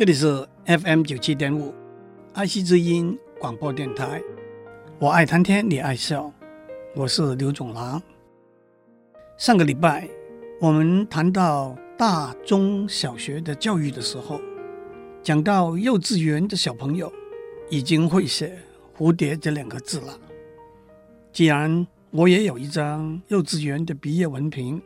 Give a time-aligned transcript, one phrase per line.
[0.00, 1.74] 这里是 FM 九七点五，
[2.32, 4.18] 爱惜之音广播电台。
[4.98, 6.32] 我爱谈天，你爱笑，
[6.96, 8.02] 我是刘总郎。
[9.36, 10.08] 上个礼拜
[10.58, 14.40] 我们谈到大中小学的教育的时候，
[15.22, 17.12] 讲到幼稚园的小朋友
[17.68, 18.58] 已经会写
[18.96, 20.18] “蝴蝶”这两个字了。
[21.30, 24.80] 既然我也有一张幼稚园的毕业文凭，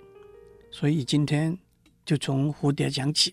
[0.73, 1.57] 所以今天
[2.05, 3.33] 就从蝴蝶讲起。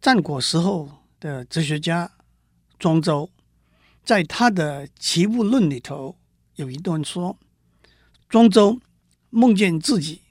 [0.00, 0.88] 战国时候
[1.20, 2.10] 的哲学家
[2.78, 3.28] 庄周，
[4.02, 6.16] 在他的《齐物论》里头
[6.54, 7.36] 有一段说：
[8.26, 8.80] 庄周
[9.28, 10.22] 梦见自己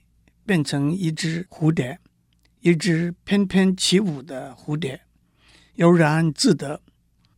[0.44, 2.00] 变成一只蝴蝶，
[2.62, 5.02] 一只翩翩起舞的蝴蝶，
[5.76, 6.82] 悠然自得，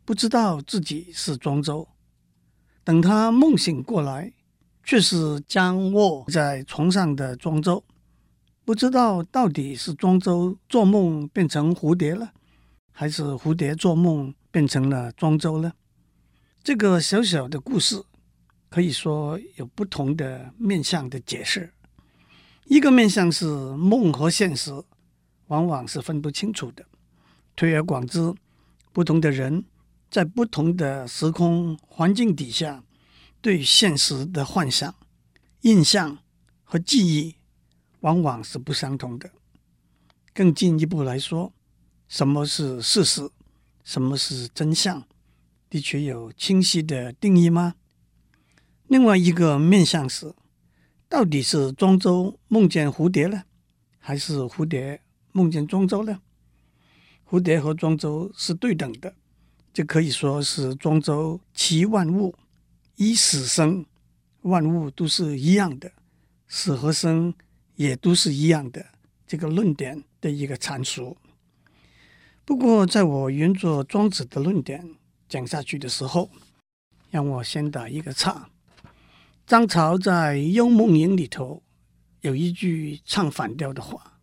[0.06, 1.90] 不知道自己是庄周。
[2.86, 4.32] 等他梦醒过来，
[4.86, 7.84] 却是僵卧在床上的庄周。
[8.72, 12.32] 不知道到底是庄周做梦变成蝴蝶了，
[12.94, 15.74] 还是蝴蝶做梦变成了庄周呢？
[16.64, 18.02] 这个小小的故事
[18.70, 21.74] 可以说有不同的面向的解释。
[22.64, 24.72] 一个面向是梦和现实
[25.48, 26.86] 往往是分不清楚的。
[27.58, 28.34] 推而广之，
[28.94, 29.66] 不同的人
[30.10, 32.86] 在不同的时空环境底下，
[33.42, 34.96] 对现实的幻想、
[35.64, 36.20] 印象
[36.64, 37.36] 和记忆。
[38.02, 39.32] 往往是不相同的。
[40.34, 41.52] 更进一步来说，
[42.08, 43.30] 什么是事实？
[43.84, 45.04] 什么是真相？
[45.70, 47.76] 的确有清晰的定义吗？
[48.88, 50.34] 另外一个面向是，
[51.10, 53.46] 到底是庄周梦见蝴蝶了，
[53.98, 56.22] 还是蝴蝶梦见庄周了？
[57.28, 59.16] 蝴蝶和庄周是对等的，
[59.74, 62.36] 就可以说是庄周齐万物，
[62.98, 63.86] 以死生，
[64.42, 65.92] 万物都是一样的，
[66.48, 67.34] 死和生。
[67.82, 68.86] 也都是一样的，
[69.26, 71.18] 这个论点的一个阐述。
[72.46, 74.88] 不过，在我原作庄子的论点
[75.28, 76.30] 讲下去的时候，
[77.10, 78.48] 让我先打一个岔。
[79.48, 81.64] 张潮在《幽梦影》里头
[82.22, 84.20] 有一句唱反调的话，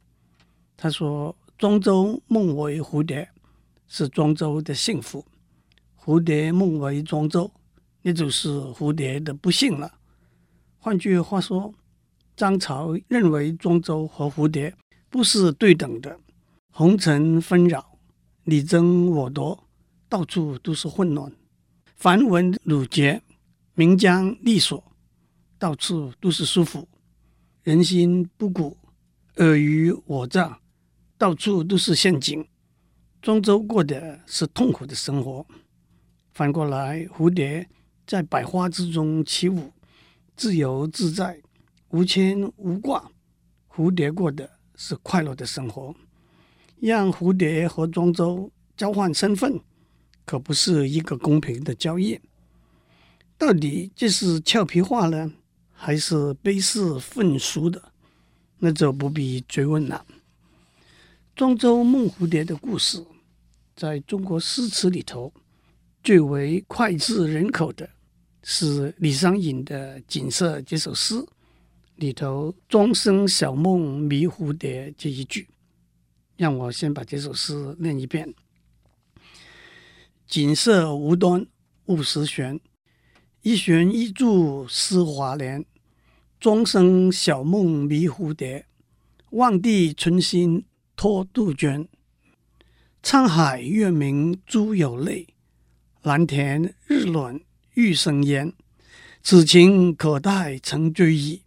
[0.76, 3.28] 他说：“庄周梦为蝴蝶，
[3.88, 5.24] 是庄周的幸福；
[6.00, 7.50] 蝴蝶梦为庄周，
[8.02, 9.98] 那就是蝴蝶的不幸了。”
[10.78, 11.74] 换句话说。
[12.38, 14.72] 张潮认为庄周和蝴蝶
[15.10, 16.20] 不是对等的，
[16.70, 17.98] 红尘纷扰，
[18.44, 19.68] 你争我夺，
[20.08, 21.32] 到处都是混乱；
[21.96, 23.20] 繁文缛节，
[23.74, 24.84] 名将利锁，
[25.58, 26.86] 到处都是舒服；
[27.64, 28.78] 人心不古，
[29.34, 30.60] 尔虞我诈，
[31.18, 32.46] 到处都是陷阱。
[33.20, 35.44] 庄周过的是痛苦的生活，
[36.30, 37.68] 反过来，蝴蝶
[38.06, 39.72] 在百花之中起舞，
[40.36, 41.40] 自由自在。
[41.90, 43.10] 无牵无挂，
[43.68, 45.94] 蝴蝶过的是快乐的生活。
[46.80, 49.60] 让蝴蝶和庄周交换身份，
[50.24, 52.20] 可不是一个公平的交易。
[53.36, 55.32] 到底这是俏皮话呢，
[55.72, 57.92] 还是卑视愤俗的？
[58.58, 60.04] 那就不必追问了。
[61.34, 63.04] 庄周梦蝴蝶的故事，
[63.74, 65.32] 在中国诗词里头
[66.02, 67.88] 最为脍炙人口的
[68.42, 71.24] 是李商隐的《锦瑟》这首诗。
[71.98, 75.48] 里头“庄生晓梦迷蝴蝶”这一句，
[76.36, 78.32] 让我先把这首诗念一遍
[80.24, 81.44] ：“锦瑟无端
[81.86, 82.60] 五十弦，
[83.42, 85.66] 一弦一柱思华年。
[86.38, 88.64] 庄生晓梦迷蝴蝶，
[89.30, 91.88] 望帝春心托杜鹃。
[93.02, 95.26] 沧海月明珠有泪，
[96.02, 97.40] 蓝田日暖
[97.74, 98.52] 玉生烟。
[99.20, 101.42] 此情可待成追忆。”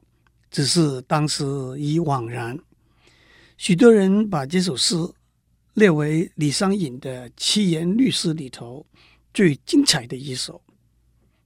[0.51, 1.43] 只是当时
[1.79, 2.59] 已惘然。
[3.57, 4.95] 许多人把这首诗
[5.73, 8.85] 列为李商隐的七言律诗里头
[9.33, 10.61] 最精彩的一首。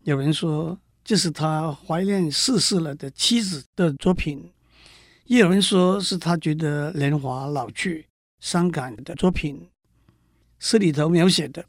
[0.03, 4.51] 有人说这是他怀念逝世了的妻子的作品，
[5.25, 8.07] 也有人说是他觉得年华老去
[8.39, 9.69] 伤感的作品。
[10.57, 11.63] 诗里头描写的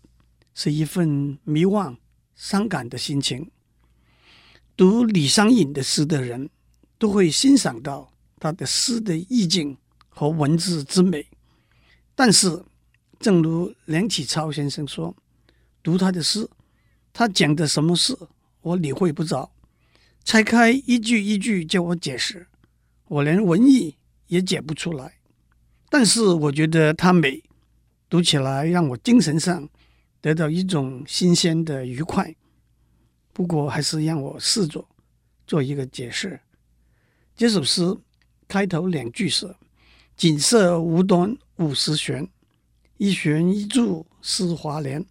[0.54, 1.96] 是一份迷惘、
[2.34, 3.50] 伤感的心情。
[4.76, 6.48] 读李商隐的诗的人，
[6.98, 9.76] 都会欣赏到他的诗的意境
[10.08, 11.26] 和文字之美，
[12.14, 12.64] 但是，
[13.18, 15.14] 正如梁启超先生说，
[15.82, 16.48] 读他的诗，
[17.12, 18.16] 他讲的什么事
[18.62, 19.50] 我理会不着，
[20.24, 22.46] 拆开一句一句叫我解释，
[23.08, 23.96] 我连文意
[24.26, 25.14] 也解不出来。
[25.88, 27.42] 但是我觉得他美，
[28.08, 29.68] 读起来让我精神上
[30.20, 32.34] 得到一种新鲜的愉快。
[33.32, 34.86] 不过，还是让我试着
[35.46, 36.40] 做一个解释。
[37.36, 37.82] 这首诗
[38.48, 39.54] 开头两句是
[40.16, 42.26] “锦瑟无端五十弦”，
[42.96, 45.04] 一弦一柱思华年。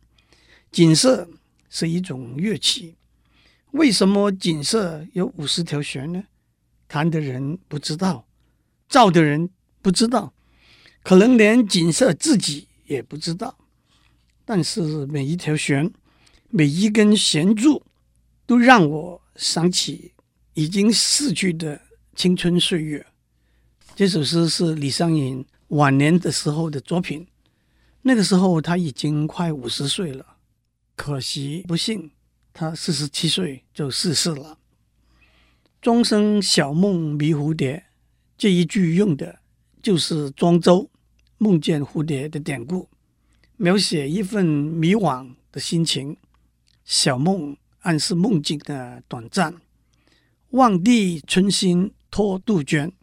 [0.71, 1.29] 锦瑟
[1.69, 2.95] 是一种乐器，
[3.73, 6.23] 为什么锦瑟有五十条弦呢？
[6.87, 8.27] 弹的人不知道，
[8.89, 9.47] 造的人
[9.83, 10.33] 不知道，
[11.03, 13.55] 可能连锦瑟自己也不知道。
[14.43, 15.93] 但是每一条弦，
[16.49, 17.83] 每一根弦柱，
[18.47, 20.13] 都让我想起
[20.55, 21.79] 已经逝去的
[22.15, 23.05] 青春岁月。
[23.93, 27.27] 这首诗是李商隐晚年的时候的作品，
[28.03, 30.37] 那个时候他已经快五十岁了，
[30.95, 32.09] 可惜不幸，
[32.53, 34.57] 他四十七岁就逝世了。
[35.81, 37.83] 庄生晓梦迷蝴蝶，
[38.37, 39.39] 这一句用的
[39.83, 40.89] 就是庄周
[41.37, 42.87] 梦见蝴蝶的典故。
[43.57, 46.15] 描写一份迷惘的心情，
[46.85, 49.53] 晓梦暗示梦境的短暂。
[50.51, 52.93] 望帝春心托杜鹃，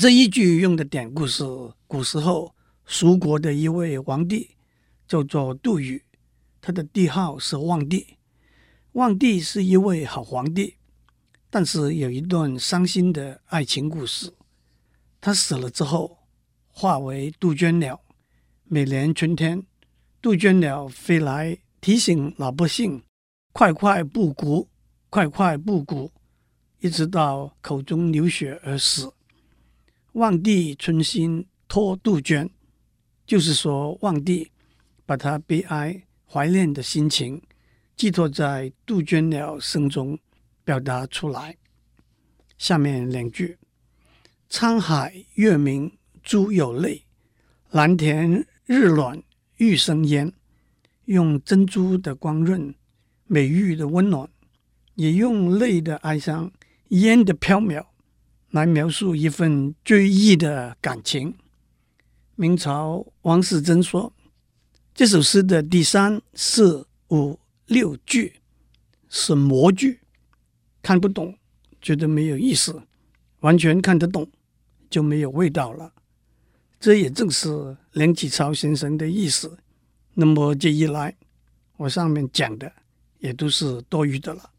[0.00, 1.44] 这一句用的典故是
[1.86, 2.52] 古时候
[2.84, 4.56] 蜀国的一位皇帝，
[5.06, 6.02] 叫做杜宇，
[6.60, 8.16] 他的帝号是望帝。
[8.94, 10.74] 望帝是一位好皇帝，
[11.50, 14.32] 但是有一段伤心的爱情故事。
[15.20, 16.18] 他死了之后，
[16.66, 18.02] 化为杜鹃鸟，
[18.64, 19.64] 每年春天。
[20.20, 23.04] 杜鹃鸟飞来提醒老百姓
[23.54, 24.68] ：“快快布谷，
[25.08, 26.10] 快快布谷，
[26.82, 29.10] 一直到口中流血而死。”
[30.12, 32.50] 望帝春心托杜鹃，
[33.26, 34.50] 就是说望帝
[35.06, 37.40] 把他悲哀怀念的心情
[37.96, 40.18] 寄托在杜鹃鸟声中
[40.64, 41.56] 表达出来。
[42.58, 43.56] 下面两句
[44.50, 47.04] ：“沧海月明珠有泪，
[47.70, 49.22] 蓝田日暖。”
[49.58, 50.32] 玉生烟，
[51.04, 52.74] 用珍珠的光润、
[53.26, 54.28] 美玉的温暖，
[54.96, 56.50] 也用泪的哀伤、
[56.92, 57.86] 烟的飘渺，
[58.50, 61.34] 来描述一份追忆的感情。
[62.34, 64.12] 明朝王士祯说，
[64.94, 68.40] 这首诗的第三、四、五、六句
[69.08, 70.00] 是魔句，
[70.82, 71.34] 看不懂，
[71.80, 72.74] 觉得没有意思；
[73.40, 74.30] 完全看得懂，
[74.90, 75.94] 就没有味道了。
[76.78, 79.56] 这也正是梁启超先生的意思。
[80.12, 81.16] 那么这一来，
[81.78, 82.70] 我上面讲的
[83.18, 84.51] 也都是多余的了。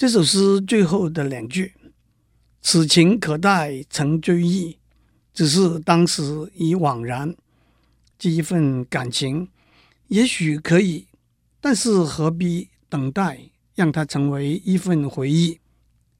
[0.00, 1.74] 这首诗最后的两句
[2.62, 4.78] “此情可待成追忆”，
[5.34, 7.36] 只是当时已惘然。
[8.18, 9.50] 这一份感情
[10.08, 11.06] 也许可以，
[11.60, 15.60] 但是何必等待让它成为一份回忆？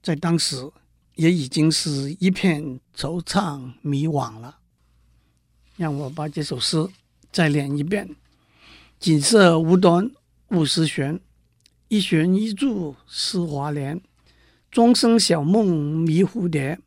[0.03, 0.71] 在当时
[1.15, 4.59] 也已经是一片惆怅迷惘了。
[5.79, 6.87] 让我把这首诗
[7.33, 8.15] 再念一遍：
[8.99, 10.11] 锦瑟无端
[10.49, 11.19] 五十弦，
[11.91, 14.01] 一弦一柱思华年。
[14.71, 16.79] 庄生晓梦迷蝴蝶，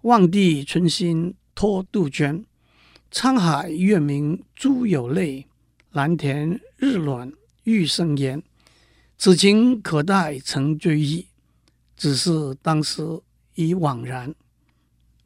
[0.00, 2.46] 望帝春心托杜鹃。
[3.12, 5.46] 沧海月明珠有泪，
[5.90, 7.30] 蓝田日暖
[7.64, 8.42] 玉生烟。
[9.18, 11.26] 此情可待成追忆，
[11.94, 13.02] 只是当时
[13.56, 14.34] 已惘然，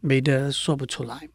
[0.00, 1.28] 美得说不出来。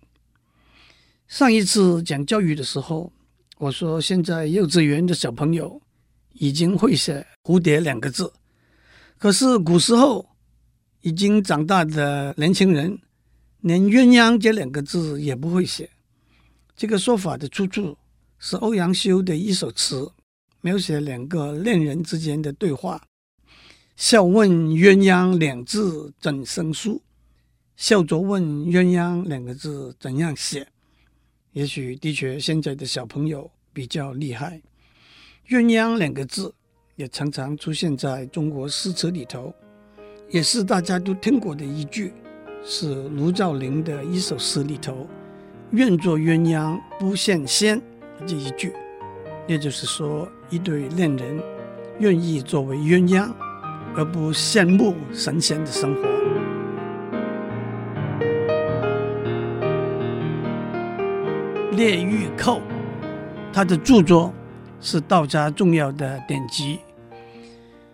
[1.30, 3.14] 上一次讲教育的时候，
[3.58, 5.82] 我说现在幼稚园的小朋友
[6.34, 8.32] 已经会写“蝴蝶”两个字，
[9.18, 10.30] 可是古时候
[11.02, 13.00] 已经长大的年轻人
[13.62, 15.90] 连“鸳鸯”这两个字也不会写。
[16.76, 17.98] 这个说法的出处
[18.38, 20.10] 是欧阳修的一首词，
[20.62, 23.02] 描写两个恋人之间的对话
[23.98, 27.02] ：“笑问鸳鸯两字怎生书？
[27.76, 30.68] 笑着问鸳鸯两个字怎样写？”
[31.52, 34.62] 也许的确，现在的小朋友比较厉害。
[35.50, 36.54] 鸳鸯两个字
[36.96, 39.52] 也常常出现在中国诗词里头，
[40.30, 42.14] 也是大家都听过的一句，
[42.64, 45.08] 是卢照邻的一首诗里头
[45.74, 47.82] “愿作鸳鸯不羡仙”
[48.28, 48.74] 这一句，
[49.48, 51.42] 也就是说，一对恋人
[51.98, 53.28] 愿意作为鸳鸯，
[53.96, 56.02] 而不羡慕神仙的生活。
[61.72, 62.62] 列御寇，
[63.52, 64.32] 他的著作
[64.82, 66.80] 是道家重要的典籍。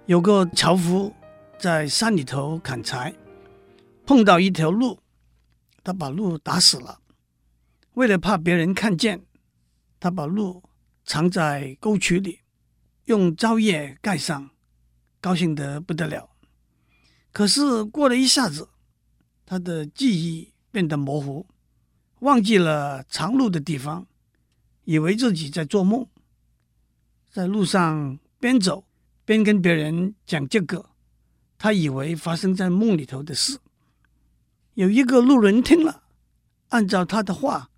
[0.05, 1.13] 有个樵夫
[1.57, 3.13] 在山里头砍柴，
[4.05, 4.99] 碰到一条鹿，
[5.83, 6.99] 他把鹿打死了。
[7.93, 9.25] 为了怕别人看见，
[9.99, 10.61] 他把鹿
[11.03, 12.41] 藏在沟渠里，
[13.05, 14.51] 用皂叶盖上，
[15.19, 16.29] 高兴得不得了。
[17.31, 18.69] 可是过了一下子，
[19.45, 21.47] 他的记忆变得模糊。
[22.19, 24.07] 忘记了藏鹿的地方，
[24.83, 26.07] 以为自己在做梦，
[27.35, 28.85] 在路上边走
[29.25, 30.91] 边跟别人讲这个，
[31.57, 33.59] 他以为发生在梦里头的事。
[34.75, 36.03] 有一个路人听了，
[36.69, 37.69] 按照他的话，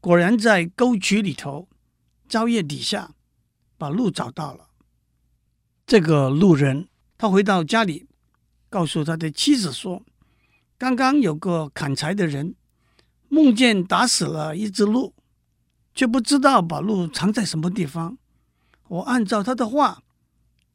[0.00, 1.68] 果然在沟渠里头、
[2.28, 3.12] 蕉叶底下
[3.78, 4.70] 把路找到了。
[5.86, 8.08] 这个路人他回到家里，
[8.68, 10.02] 告诉他的妻子说
[10.76, 12.56] ：“刚刚有个砍柴的人
[13.28, 15.14] 梦见打死了一只鹿，
[15.94, 18.18] 却不知道把鹿藏在什么地方。
[18.88, 20.02] 我按照他的话，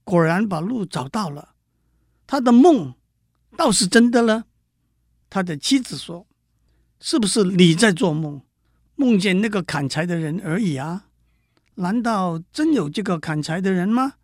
[0.04, 1.56] 果然把路找到了。
[2.28, 2.94] 他的梦
[3.58, 4.46] 倒是真的了。”
[5.30, 6.28] 他的妻子说
[7.00, 8.42] ：“是不是你在做梦？”
[8.96, 11.06] 梦见那个砍柴的人而已啊？
[11.76, 14.16] 难道真有这个砍柴的人吗？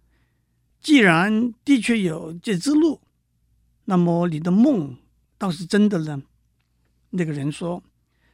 [0.82, 3.00] 既然的确有这只鹿，
[3.86, 4.98] 那么你的梦
[5.38, 6.22] 倒是真的了。
[7.12, 7.82] 那个人说：“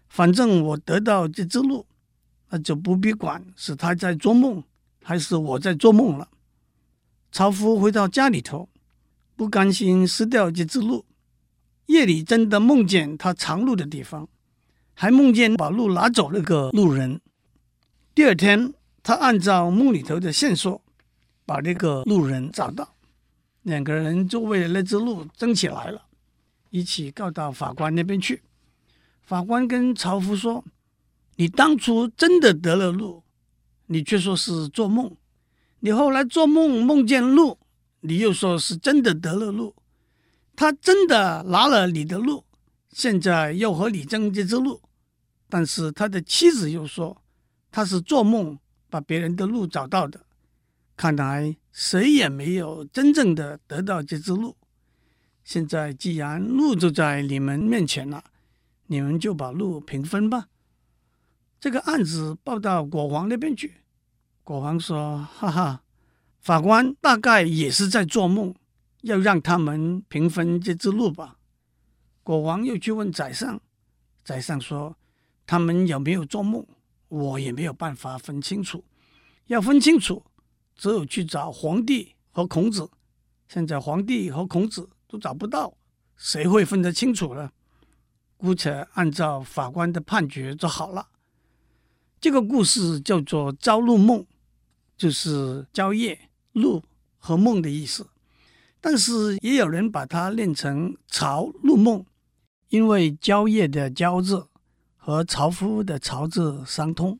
[0.10, 1.86] 反正我得到这只鹿，
[2.50, 4.64] 那就不必管是他在做梦
[5.04, 6.30] 还是我在做梦了。”
[7.32, 8.70] 樵夫回到家里头，
[9.36, 11.06] 不甘心失掉这只鹿，
[11.86, 14.28] 夜里真的梦见他藏鹿的地方。
[14.94, 17.20] 还梦见把鹿拿走那个路人。
[18.14, 20.80] 第二天，他按照梦里头的线索，
[21.46, 22.96] 把那个路人找到。
[23.64, 26.06] 两个人就为了那只鹿争起来了，
[26.70, 28.44] 一起告到法官那边去。
[29.24, 30.64] 法官跟樵夫说
[31.38, 33.24] ：“你当初真的得了鹿，
[33.92, 35.10] 你却说是做梦；
[35.82, 37.60] 你后来做梦梦见鹿，
[38.00, 39.76] 你又说是真的得了鹿。
[40.56, 42.46] 他真的拿了你的鹿，
[42.94, 44.82] 现在又和你争这只鹿。”
[45.50, 47.22] 但是他的妻子又说，
[47.70, 48.58] 他是做梦
[48.90, 50.22] 把别人的鹿找到的。
[50.96, 54.56] 看来谁也没有真正的得到这只鹿。
[55.44, 58.24] 现在既然鹿就在你们面前了，
[58.88, 60.48] 你们就把鹿平分吧。
[61.60, 63.74] 这个案子报到国王那边去。
[64.44, 65.84] 国王说：“哈哈，
[66.40, 68.54] 法官大概也是在做梦，
[69.02, 71.38] 要让他们平分这只鹿吧。”
[72.24, 73.62] 国王又去问宰相，
[74.24, 74.98] 宰相说。
[75.46, 76.66] 他们有没有做梦？
[77.10, 78.84] 我也没有办法分清楚。
[79.48, 80.24] 要分清楚，
[80.76, 82.90] 只有去找皇帝和孔子。
[83.48, 85.74] 现在皇帝和孔子都找不到，
[86.16, 87.52] 谁会分得清楚呢？
[88.38, 91.10] 姑且按照法官的判决就好了。
[92.22, 94.20] 这个故事叫做《朝露梦》，
[95.02, 96.84] 就是蕉叶、鹿
[97.18, 98.06] 和梦的意思。
[98.80, 102.00] 但是也有人把它念成《朝露梦》，
[102.70, 104.48] 因为蕉叶的“蕉”字。
[105.04, 107.18] 和樵夫的“樵”字相通，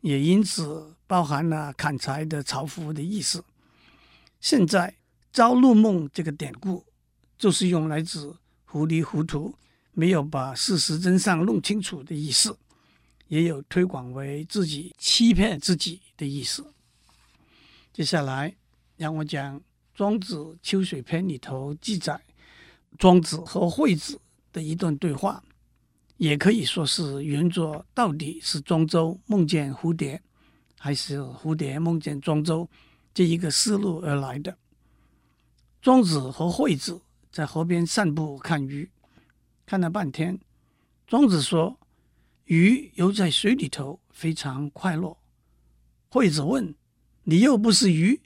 [0.00, 3.44] 也因此包含了砍柴的樵夫的意思。
[4.40, 4.92] 现在
[5.32, 6.84] “朝露梦”这个典故，
[7.38, 8.34] 就是用来指
[8.64, 9.54] 糊里糊涂、
[9.92, 12.58] 没有把事实真相弄清楚的意思，
[13.28, 16.74] 也有推广为自己欺骗自己的意思。
[17.96, 18.54] 接下来
[18.98, 19.58] 让我讲
[19.94, 22.20] 《庄子·秋水篇》里头记载
[22.98, 24.20] 庄子和惠子
[24.52, 25.42] 的一段对话。
[26.18, 30.20] 也可以说是原作到底是庄周梦见蝴蝶，
[30.78, 32.68] 还是蝴蝶梦见庄周
[33.14, 34.58] 这一个思路而来的。
[35.80, 37.00] 庄子和惠子
[37.32, 38.90] 在河边散步看鱼，
[39.64, 40.38] 看了半天，
[41.06, 41.80] 庄子说
[42.44, 45.16] ：“鱼游在水里头非常快乐。”
[46.12, 46.74] 惠子问
[47.28, 48.20] ：“你又不是鱼，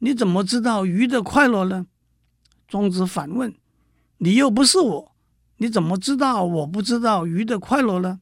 [0.00, 1.86] 你怎么知道鱼的快乐呢？”
[2.68, 3.54] 庄子反问
[4.18, 5.12] ：“你又不是我。”
[5.58, 8.20] 你怎么知道我不知道鱼的快乐呢？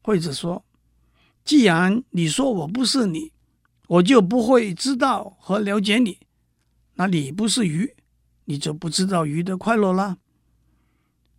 [0.00, 0.64] 惠子说
[1.44, 3.30] ：“既然你说我不是你，
[3.88, 6.18] 我就不会知道和了解你。
[6.94, 7.94] 那你不是鱼，
[8.46, 10.16] 你就不知道鱼的快乐啦。”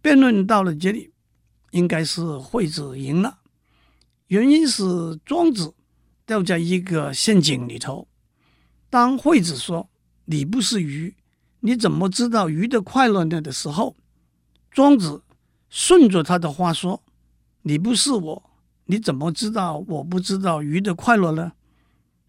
[0.03, 1.11] 辩论到了这里，
[1.71, 3.39] 应该是惠子赢了。
[4.27, 4.83] 原因是
[5.25, 5.73] 庄子
[6.27, 8.07] 掉在一个陷阱里头。
[8.89, 9.89] 当惠子说
[10.25, 11.15] “你不是鱼，
[11.61, 13.95] 你怎么知道鱼的快乐呢”的时候，
[14.69, 15.23] 庄子
[15.69, 17.01] 顺着他的话说
[17.63, 18.49] ：“你不是我，
[18.85, 21.53] 你怎么知道我不知道鱼的快乐呢？”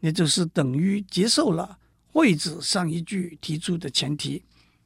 [0.01, 1.77] 也就是等于接受了
[2.07, 4.45] 惠子上一句提出的前提：“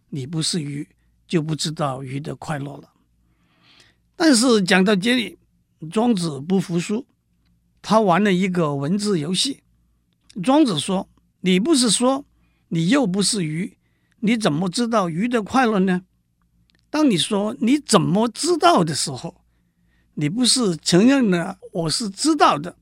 [0.08, 0.88] 你不是鱼，
[1.28, 2.88] 就不知道鱼的快乐了。”
[4.16, 5.36] 但是讲到这里，
[5.90, 7.04] 庄子不服输，
[7.82, 9.62] 他玩了一个文字游戏。
[10.42, 11.10] 庄子说
[11.42, 12.24] ：“你不是说
[12.68, 13.76] 你又不是鱼，
[14.20, 16.02] 你怎么知道鱼的快乐呢？”
[16.88, 19.42] 当你说你怎么知道的时候，
[20.14, 22.76] 你不是承认了我是知道的，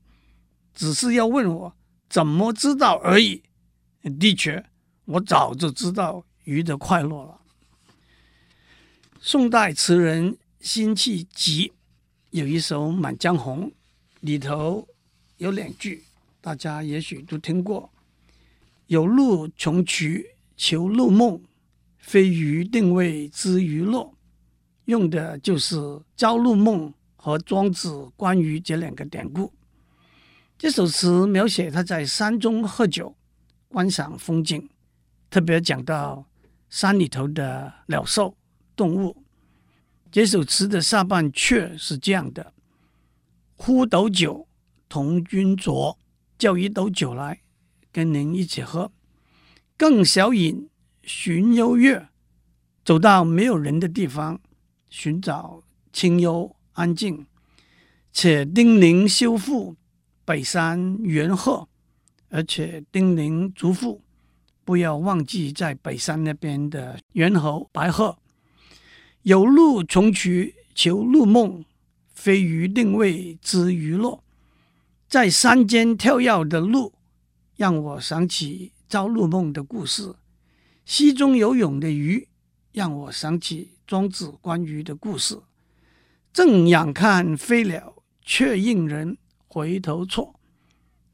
[0.73, 1.75] 只是要问我
[2.09, 3.43] 怎么知道而已。
[4.19, 4.65] 的确，
[5.05, 7.39] 我早就知道鱼的快乐了。
[9.21, 11.71] 宋代词人辛弃疾
[12.31, 13.69] 有一首《满江红》，
[14.19, 14.87] 里头
[15.41, 16.03] 有两句，
[16.39, 17.91] 大家也许都听过
[18.85, 21.41] ：“有鹿穷渠求鹿梦。”
[21.97, 24.11] 非鱼定位知鱼乐，
[24.85, 25.75] 用的就是
[26.15, 29.51] 《朝露梦》和庄子关于这两个典故。
[30.59, 33.15] 这首词描写他在山中喝酒，
[33.67, 34.69] 观赏风景，
[35.29, 36.23] 特别讲到
[36.69, 38.35] 山里头的鸟兽
[38.75, 39.23] 动物。
[40.11, 42.53] 这首词的下半阙是这样的
[43.57, 44.47] ：“呼斗酒
[44.91, 45.95] 同君酌，
[46.37, 47.39] 叫一斗酒来
[47.93, 48.91] 跟您一起喝。
[49.77, 50.67] 更小饮
[51.03, 52.09] 寻幽月，
[52.83, 54.41] 走到没有人的地方，
[54.89, 57.25] 寻找清幽安静，
[58.11, 59.77] 且叮咛修复。”
[60.23, 61.67] 北山元鹤，
[62.29, 63.99] 而且叮咛嘱咐，
[64.63, 68.17] 不要忘记在北山那边的猿猴白鹤。
[69.23, 71.65] 有鹿从渠求鹿梦，
[72.13, 74.23] 飞鱼定位知鱼落。
[75.11, 76.93] 在山间跳跃的鹿，
[77.57, 80.15] 让我想起朝鹿梦的故事；
[80.85, 82.29] 溪中游泳的鱼，
[82.71, 85.37] 让我想起庄子关于的故事。
[86.31, 89.17] 正仰看飞鸟，却应人。
[89.47, 90.39] 回头错，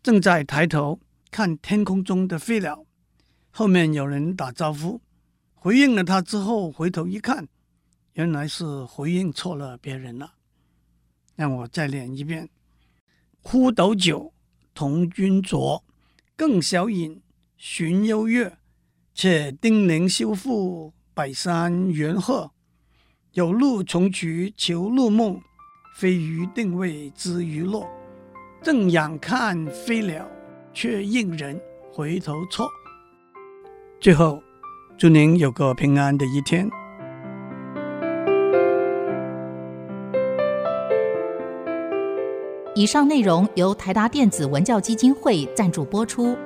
[0.04, 1.00] 正在抬头
[1.32, 2.86] 看天空中的飞鸟，
[3.50, 5.02] 后面有人打招呼，
[5.56, 7.48] 回应了他之后，回头一看，
[8.14, 10.36] 原来是回应错了别人了。
[11.36, 12.48] 让我再练一遍：
[13.50, 14.34] 呼斗酒
[14.74, 15.82] 同君酌，
[16.36, 17.22] 更小饮
[17.56, 18.58] 寻幽月，
[19.14, 22.52] 且叮咛修复百山元鹤。
[23.32, 25.40] 有鹿从渠求鹿梦，
[25.96, 27.88] 飞鱼定位知鱼落。
[28.62, 30.30] 正仰看飞鸟，
[30.74, 31.58] 却应人
[31.90, 32.70] 回头错。
[34.02, 34.44] 最后，
[34.98, 36.70] 祝您有个平安的一天。
[42.78, 46.38] 以上内容由台达电子文教基金会赞助播出。